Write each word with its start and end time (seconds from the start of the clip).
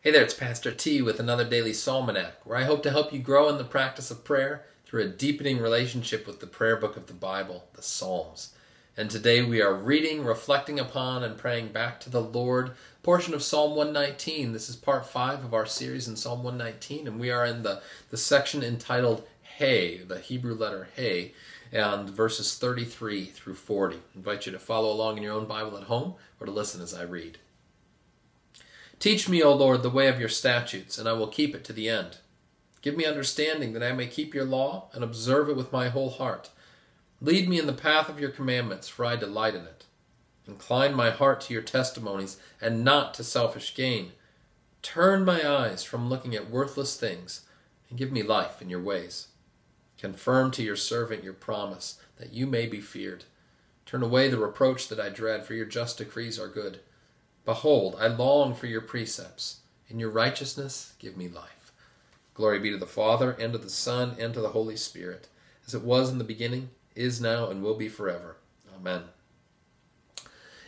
Hey 0.00 0.12
there, 0.12 0.22
it's 0.22 0.32
Pastor 0.32 0.70
T 0.70 1.02
with 1.02 1.18
another 1.18 1.44
daily 1.44 1.72
Psalmanac, 1.72 2.34
where 2.44 2.56
I 2.56 2.62
hope 2.62 2.84
to 2.84 2.90
help 2.92 3.12
you 3.12 3.18
grow 3.18 3.48
in 3.48 3.58
the 3.58 3.64
practice 3.64 4.12
of 4.12 4.22
prayer 4.22 4.64
through 4.86 5.02
a 5.02 5.08
deepening 5.08 5.58
relationship 5.58 6.24
with 6.24 6.38
the 6.38 6.46
prayer 6.46 6.76
book 6.76 6.96
of 6.96 7.08
the 7.08 7.12
Bible, 7.12 7.64
the 7.72 7.82
Psalms. 7.82 8.54
And 8.96 9.10
today 9.10 9.42
we 9.42 9.60
are 9.60 9.74
reading, 9.74 10.24
reflecting 10.24 10.78
upon, 10.78 11.24
and 11.24 11.36
praying 11.36 11.72
back 11.72 11.98
to 12.00 12.10
the 12.10 12.22
Lord 12.22 12.76
portion 13.02 13.34
of 13.34 13.42
Psalm 13.42 13.74
119. 13.74 14.52
This 14.52 14.68
is 14.68 14.76
part 14.76 15.04
5 15.04 15.44
of 15.44 15.52
our 15.52 15.66
series 15.66 16.06
in 16.06 16.14
Psalm 16.14 16.44
119, 16.44 17.08
and 17.08 17.18
we 17.18 17.32
are 17.32 17.44
in 17.44 17.64
the, 17.64 17.82
the 18.10 18.16
section 18.16 18.62
entitled 18.62 19.26
Hey, 19.42 19.98
the 19.98 20.20
Hebrew 20.20 20.54
letter 20.54 20.90
Hey, 20.94 21.34
and 21.72 22.08
verses 22.08 22.54
33 22.56 23.24
through 23.24 23.56
40. 23.56 23.96
I 23.96 23.98
invite 24.14 24.46
you 24.46 24.52
to 24.52 24.60
follow 24.60 24.92
along 24.92 25.16
in 25.16 25.24
your 25.24 25.34
own 25.34 25.46
Bible 25.46 25.76
at 25.76 25.88
home 25.88 26.14
or 26.38 26.46
to 26.46 26.52
listen 26.52 26.80
as 26.80 26.94
I 26.94 27.02
read. 27.02 27.38
Teach 28.98 29.28
me, 29.28 29.42
O 29.42 29.54
Lord, 29.54 29.82
the 29.82 29.90
way 29.90 30.08
of 30.08 30.18
your 30.18 30.28
statutes, 30.28 30.98
and 30.98 31.08
I 31.08 31.12
will 31.12 31.28
keep 31.28 31.54
it 31.54 31.62
to 31.64 31.72
the 31.72 31.88
end. 31.88 32.18
Give 32.82 32.96
me 32.96 33.04
understanding 33.04 33.72
that 33.72 33.82
I 33.82 33.92
may 33.92 34.06
keep 34.06 34.34
your 34.34 34.44
law 34.44 34.88
and 34.92 35.04
observe 35.04 35.48
it 35.48 35.56
with 35.56 35.72
my 35.72 35.88
whole 35.88 36.10
heart. 36.10 36.50
Lead 37.20 37.48
me 37.48 37.58
in 37.58 37.66
the 37.66 37.72
path 37.72 38.08
of 38.08 38.18
your 38.18 38.30
commandments, 38.30 38.88
for 38.88 39.04
I 39.04 39.16
delight 39.16 39.54
in 39.54 39.62
it. 39.62 39.84
Incline 40.48 40.94
my 40.94 41.10
heart 41.10 41.40
to 41.42 41.52
your 41.52 41.62
testimonies 41.62 42.38
and 42.60 42.82
not 42.82 43.14
to 43.14 43.24
selfish 43.24 43.74
gain. 43.74 44.12
Turn 44.82 45.24
my 45.24 45.48
eyes 45.48 45.84
from 45.84 46.08
looking 46.08 46.34
at 46.34 46.50
worthless 46.50 46.96
things 46.96 47.42
and 47.88 47.98
give 47.98 48.10
me 48.10 48.22
life 48.22 48.62
in 48.62 48.70
your 48.70 48.82
ways. 48.82 49.28
Confirm 49.98 50.50
to 50.52 50.62
your 50.62 50.76
servant 50.76 51.24
your 51.24 51.32
promise, 51.32 52.00
that 52.16 52.32
you 52.32 52.46
may 52.46 52.66
be 52.66 52.80
feared. 52.80 53.24
Turn 53.84 54.02
away 54.02 54.28
the 54.28 54.38
reproach 54.38 54.88
that 54.88 55.00
I 55.00 55.08
dread, 55.08 55.44
for 55.44 55.54
your 55.54 55.66
just 55.66 55.98
decrees 55.98 56.38
are 56.38 56.48
good. 56.48 56.80
Behold, 57.48 57.96
I 57.98 58.08
long 58.08 58.54
for 58.54 58.66
your 58.66 58.82
precepts. 58.82 59.60
In 59.88 59.98
your 59.98 60.10
righteousness, 60.10 60.92
give 60.98 61.16
me 61.16 61.28
life. 61.28 61.72
Glory 62.34 62.58
be 62.58 62.70
to 62.70 62.76
the 62.76 62.84
Father, 62.84 63.30
and 63.30 63.54
to 63.54 63.58
the 63.58 63.70
Son, 63.70 64.14
and 64.20 64.34
to 64.34 64.42
the 64.42 64.50
Holy 64.50 64.76
Spirit, 64.76 65.28
as 65.66 65.72
it 65.72 65.80
was 65.80 66.10
in 66.10 66.18
the 66.18 66.24
beginning, 66.24 66.68
is 66.94 67.22
now, 67.22 67.48
and 67.48 67.62
will 67.62 67.74
be 67.74 67.88
forever. 67.88 68.36
Amen. 68.76 69.04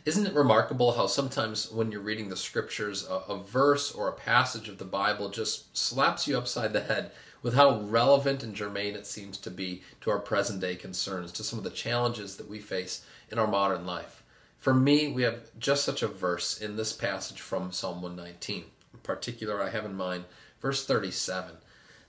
Isn't 0.06 0.24
it 0.24 0.32
remarkable 0.32 0.92
how 0.92 1.06
sometimes 1.06 1.70
when 1.70 1.92
you're 1.92 2.00
reading 2.00 2.30
the 2.30 2.34
scriptures, 2.34 3.06
a, 3.06 3.30
a, 3.30 3.36
verse 3.36 3.92
or 3.92 4.08
a 4.08 4.14
passage 4.14 4.70
of 4.70 4.78
the 4.78 4.86
Bible 4.86 5.28
just 5.28 5.76
slaps 5.76 6.26
you 6.26 6.38
upside 6.38 6.72
the 6.72 6.80
head 6.80 7.10
with 7.42 7.52
how 7.52 7.78
relevant 7.82 8.42
and 8.42 8.54
germane 8.54 8.94
it 8.94 9.06
seems 9.06 9.36
to 9.36 9.50
be 9.50 9.82
to 10.00 10.10
our 10.10 10.18
present 10.18 10.62
day 10.62 10.76
concerns, 10.76 11.30
to 11.32 11.44
some 11.44 11.58
of 11.58 11.64
the 11.64 11.68
challenges 11.68 12.38
that 12.38 12.48
we 12.48 12.58
face 12.58 13.04
in 13.30 13.38
our 13.38 13.46
modern 13.46 13.84
life? 13.84 14.20
For 14.60 14.74
me, 14.74 15.08
we 15.08 15.22
have 15.22 15.58
just 15.58 15.86
such 15.86 16.02
a 16.02 16.06
verse 16.06 16.60
in 16.60 16.76
this 16.76 16.92
passage 16.92 17.40
from 17.40 17.72
Psalm 17.72 18.02
119. 18.02 18.64
In 18.92 18.98
particular, 19.02 19.62
I 19.62 19.70
have 19.70 19.86
in 19.86 19.94
mind 19.94 20.24
verse 20.60 20.84
37, 20.84 21.56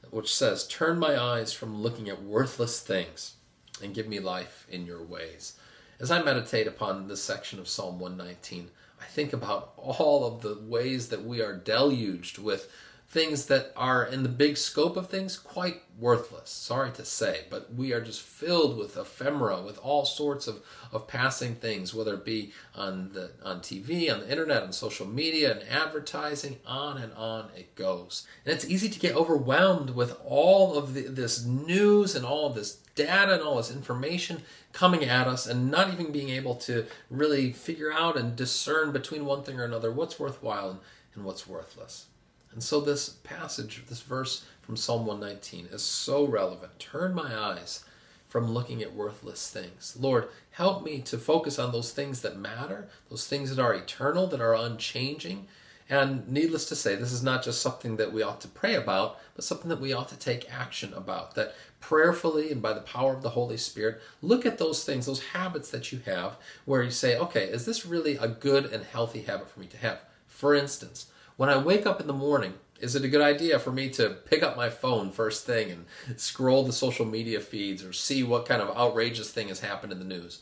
which 0.10 0.36
says, 0.36 0.68
Turn 0.68 1.00
my 1.00 1.18
eyes 1.18 1.54
from 1.54 1.82
looking 1.82 2.10
at 2.10 2.22
worthless 2.22 2.82
things 2.82 3.36
and 3.82 3.96
give 3.96 4.06
me 4.06 4.20
life 4.20 4.68
in 4.70 4.86
your 4.86 5.02
ways. 5.02 5.54
As 5.98 6.12
I 6.12 6.22
meditate 6.22 6.68
upon 6.68 7.08
this 7.08 7.24
section 7.24 7.58
of 7.58 7.70
Psalm 7.70 8.02
119, 8.02 8.70
I 9.00 9.06
think 9.06 9.32
about 9.32 9.72
all 9.78 10.26
of 10.26 10.42
the 10.42 10.58
ways 10.62 11.08
that 11.08 11.24
we 11.24 11.42
are 11.42 11.56
deluged 11.56 12.38
with 12.38 12.70
things 13.12 13.48
that 13.48 13.73
are, 13.76 14.06
in 14.06 14.23
the 14.23 14.30
big 14.30 14.56
scope 14.56 14.95
of 14.95 15.09
things, 15.09 15.38
quite 15.38 15.81
worthless. 16.00 16.50
Sorry 16.50 16.92
to 16.92 17.04
say, 17.04 17.42
but 17.50 17.73
we 17.73 17.92
are 17.92 18.00
just 18.00 18.22
filled 18.22 18.78
with 18.78 18.95
ephemera, 18.95 19.62
with 19.62 19.78
all 19.80 20.06
sorts 20.06 20.48
of, 20.48 20.64
of 20.94 21.09
passing 21.09 21.56
things, 21.56 21.94
whether 21.94 22.14
it 22.14 22.23
be 22.23 22.53
on 22.73 23.12
the 23.12 23.31
on 23.44 23.59
TV, 23.59 24.09
on 24.09 24.22
the 24.22 24.31
internet, 24.31 24.64
on 24.64 24.72
social 24.72 25.06
media, 25.06 25.52
and 25.52 25.70
advertising, 25.70 26.59
on 26.66 27.00
and 27.00 27.12
on 27.16 27.50
it 27.53 27.75
goes. 27.75 28.25
And 28.46 28.56
it's 28.56 28.69
easy 28.69 28.88
to 28.88 29.00
get 29.00 29.13
overwhelmed 29.13 29.90
with 29.90 30.18
all 30.25 30.78
of 30.78 30.94
the, 30.94 31.02
this 31.02 31.44
news 31.44 32.16
and 32.16 32.25
all 32.25 32.47
of 32.47 32.56
this 32.56 32.78
data 32.96 33.34
and 33.34 33.41
all 33.41 33.57
this 33.57 33.75
information 33.75 34.44
coming 34.72 35.03
at 35.03 35.28
us 35.28 35.46
and 35.46 35.69
not 35.69 35.91
even 35.91 36.13
being 36.13 36.30
able 36.30 36.56
to 36.56 36.86
really 37.09 37.52
figure 37.52 37.91
out 37.91 38.16
and 38.16 38.38
discern 38.38 38.94
between 38.94 39.25
one 39.25 39.44
thing 39.44 39.59
or 39.59 39.66
another 39.66 39.91
what's 39.91 40.18
worthwhile 40.18 40.69
and, 40.69 40.80
and 41.13 41.25
what's 41.25 41.46
worthless. 41.46 42.06
And 42.53 42.62
so, 42.62 42.81
this 42.81 43.09
passage, 43.09 43.84
this 43.88 44.01
verse 44.01 44.45
from 44.62 44.75
Psalm 44.75 45.06
119, 45.06 45.67
is 45.72 45.81
so 45.81 46.25
relevant. 46.25 46.79
Turn 46.79 47.13
my 47.13 47.35
eyes 47.35 47.85
from 48.28 48.53
looking 48.53 48.81
at 48.81 48.94
worthless 48.94 49.50
things. 49.50 49.97
Lord, 50.00 50.29
help 50.51 50.85
me 50.85 51.01
to 51.01 51.17
focus 51.17 51.59
on 51.59 51.72
those 51.72 51.91
things 51.91 52.22
that 52.22 52.38
matter, 52.38 52.88
those 53.09 53.28
things 53.28 53.53
that 53.53 53.62
are 53.62 53.73
eternal, 53.73 54.25
that 54.28 54.39
are 54.39 54.56
unchanging. 54.56 55.47
And 55.89 56.25
needless 56.29 56.66
to 56.69 56.75
say, 56.78 56.95
this 56.95 57.12
is 57.12 57.22
not 57.22 57.44
just 57.44 57.62
something 57.62 57.97
that 57.97 58.13
we 58.13 58.23
ought 58.23 58.39
to 58.41 58.47
pray 58.47 58.75
about, 58.75 59.19
but 59.35 59.44
something 59.44 59.68
that 59.68 59.81
we 59.81 59.91
ought 59.91 60.07
to 60.07 60.18
take 60.18 60.50
action 60.50 60.94
about. 60.94 61.35
That 61.35 61.56
prayerfully 61.81 62.50
and 62.50 62.62
by 62.62 62.72
the 62.72 62.79
power 62.79 63.13
of 63.13 63.22
the 63.22 63.31
Holy 63.31 63.57
Spirit, 63.57 64.00
look 64.22 64.45
at 64.45 64.57
those 64.57 64.85
things, 64.85 65.06
those 65.06 65.25
habits 65.33 65.69
that 65.72 65.91
you 65.91 66.00
have, 66.06 66.38
where 66.63 66.81
you 66.81 66.91
say, 66.91 67.18
okay, 67.18 67.44
is 67.44 67.66
this 67.66 67.85
really 67.85 68.16
a 68.16 68.29
good 68.29 68.72
and 68.72 68.85
healthy 68.85 69.23
habit 69.23 69.50
for 69.50 69.59
me 69.59 69.68
to 69.68 69.78
have? 69.78 70.00
For 70.28 70.56
instance, 70.56 71.11
when 71.38 71.50
I 71.50 71.58
wake 71.58 71.86
up 71.86 72.00
in 72.00 72.08
the 72.08 72.14
morning, 72.14 72.53
is 72.80 72.96
it 72.96 73.06
a 73.06 73.09
good 73.09 73.22
idea 73.22 73.59
for 73.59 73.72
me 73.72 73.90
to 73.92 74.09
pick 74.09 74.42
up 74.42 74.58
my 74.58 74.69
phone 74.69 75.12
first 75.12 75.46
thing 75.46 75.72
and 75.72 76.19
scroll 76.19 76.64
the 76.64 76.74
social 76.74 77.06
media 77.06 77.40
feeds 77.40 77.84
or 77.84 77.94
see 77.94 78.24
what 78.24 78.47
kind 78.47 78.62
of 78.62 78.75
outrageous 78.75 79.31
thing 79.31 79.50
has 79.50 79.59
happened 79.59 79.92
in 79.92 80.00
the 80.00 80.06
news? 80.06 80.40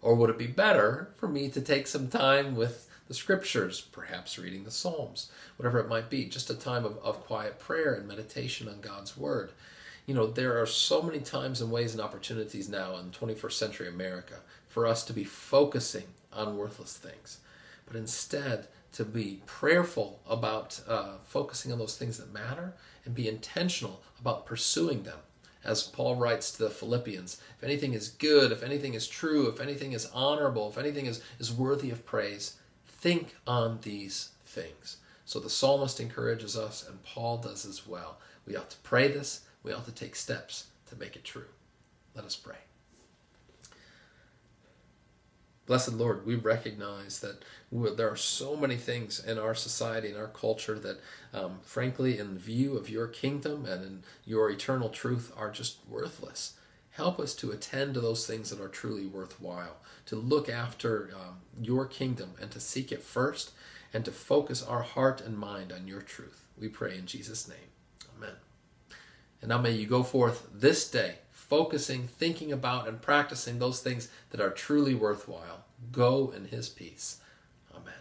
Or 0.00 0.14
would 0.14 0.30
it 0.30 0.38
be 0.38 0.46
better 0.46 1.10
for 1.16 1.28
me 1.28 1.48
to 1.50 1.60
take 1.60 1.86
some 1.86 2.08
time 2.08 2.54
with 2.54 2.88
the 3.08 3.14
scriptures, 3.14 3.80
perhaps 3.80 4.38
reading 4.38 4.62
the 4.62 4.70
Psalms, 4.70 5.30
whatever 5.56 5.80
it 5.80 5.88
might 5.88 6.08
be, 6.08 6.26
just 6.26 6.48
a 6.48 6.54
time 6.54 6.84
of, 6.84 6.96
of 6.98 7.26
quiet 7.26 7.58
prayer 7.58 7.92
and 7.92 8.06
meditation 8.06 8.68
on 8.68 8.80
God's 8.80 9.16
Word? 9.16 9.50
You 10.06 10.14
know, 10.14 10.26
there 10.26 10.60
are 10.60 10.66
so 10.66 11.02
many 11.02 11.18
times 11.18 11.60
and 11.60 11.70
ways 11.70 11.92
and 11.92 12.00
opportunities 12.00 12.68
now 12.68 12.96
in 12.96 13.10
21st 13.10 13.52
century 13.52 13.88
America 13.88 14.36
for 14.68 14.86
us 14.86 15.04
to 15.04 15.12
be 15.12 15.24
focusing 15.24 16.04
on 16.32 16.56
worthless 16.56 16.96
things. 16.96 17.38
But 17.86 17.96
instead, 17.96 18.68
to 18.92 19.04
be 19.04 19.42
prayerful 19.46 20.20
about 20.28 20.80
uh, 20.88 21.14
focusing 21.24 21.72
on 21.72 21.78
those 21.78 21.96
things 21.96 22.18
that 22.18 22.32
matter 22.32 22.74
and 23.04 23.14
be 23.14 23.28
intentional 23.28 24.02
about 24.20 24.46
pursuing 24.46 25.02
them. 25.04 25.18
As 25.62 25.82
Paul 25.82 26.16
writes 26.16 26.50
to 26.52 26.64
the 26.64 26.70
Philippians, 26.70 27.40
if 27.58 27.64
anything 27.64 27.92
is 27.92 28.08
good, 28.08 28.50
if 28.50 28.62
anything 28.62 28.94
is 28.94 29.06
true, 29.06 29.48
if 29.48 29.60
anything 29.60 29.92
is 29.92 30.10
honorable, 30.12 30.70
if 30.70 30.78
anything 30.78 31.06
is, 31.06 31.22
is 31.38 31.52
worthy 31.52 31.90
of 31.90 32.06
praise, 32.06 32.56
think 32.86 33.34
on 33.46 33.78
these 33.82 34.30
things. 34.44 34.96
So 35.26 35.38
the 35.38 35.50
psalmist 35.50 36.00
encourages 36.00 36.56
us, 36.56 36.86
and 36.88 37.02
Paul 37.04 37.38
does 37.38 37.66
as 37.66 37.86
well. 37.86 38.18
We 38.46 38.56
ought 38.56 38.70
to 38.70 38.76
pray 38.78 39.08
this, 39.08 39.42
we 39.62 39.72
ought 39.72 39.84
to 39.84 39.92
take 39.92 40.16
steps 40.16 40.68
to 40.88 40.96
make 40.96 41.14
it 41.14 41.24
true. 41.24 41.44
Let 42.14 42.24
us 42.24 42.36
pray. 42.36 42.56
Blessed 45.66 45.92
Lord, 45.92 46.26
we 46.26 46.34
recognize 46.34 47.20
that 47.20 47.44
there 47.70 48.10
are 48.10 48.16
so 48.16 48.56
many 48.56 48.76
things 48.76 49.24
in 49.24 49.38
our 49.38 49.54
society, 49.54 50.10
in 50.10 50.16
our 50.16 50.26
culture, 50.26 50.78
that, 50.78 51.00
um, 51.32 51.60
frankly, 51.62 52.18
in 52.18 52.38
view 52.38 52.76
of 52.76 52.90
your 52.90 53.06
kingdom 53.06 53.64
and 53.64 53.84
in 53.84 54.02
your 54.24 54.50
eternal 54.50 54.88
truth, 54.88 55.32
are 55.36 55.50
just 55.50 55.78
worthless. 55.88 56.54
Help 56.92 57.20
us 57.20 57.34
to 57.36 57.52
attend 57.52 57.94
to 57.94 58.00
those 58.00 58.26
things 58.26 58.50
that 58.50 58.60
are 58.60 58.68
truly 58.68 59.06
worthwhile, 59.06 59.76
to 60.06 60.16
look 60.16 60.48
after 60.48 61.10
um, 61.14 61.36
your 61.62 61.86
kingdom 61.86 62.32
and 62.40 62.50
to 62.50 62.58
seek 62.58 62.90
it 62.90 63.02
first, 63.02 63.52
and 63.94 64.04
to 64.04 64.10
focus 64.10 64.62
our 64.62 64.82
heart 64.82 65.20
and 65.20 65.38
mind 65.38 65.72
on 65.72 65.86
your 65.86 66.02
truth. 66.02 66.46
We 66.58 66.68
pray 66.68 66.98
in 66.98 67.06
Jesus' 67.06 67.48
name. 67.48 67.70
Amen. 68.16 68.34
And 69.40 69.50
now 69.50 69.58
may 69.58 69.70
you 69.72 69.86
go 69.86 70.02
forth 70.02 70.48
this 70.52 70.90
day 70.90 71.16
focusing, 71.50 72.06
thinking 72.06 72.52
about, 72.52 72.86
and 72.86 73.02
practicing 73.02 73.58
those 73.58 73.80
things 73.82 74.08
that 74.30 74.40
are 74.40 74.50
truly 74.50 74.94
worthwhile. 74.94 75.64
Go 75.90 76.32
in 76.34 76.46
His 76.46 76.68
peace. 76.68 77.18
Amen. 77.74 77.92